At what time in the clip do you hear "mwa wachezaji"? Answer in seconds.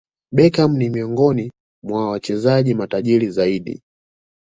1.83-2.73